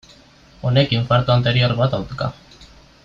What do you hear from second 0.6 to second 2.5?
Honek infarto anterior bat dauka.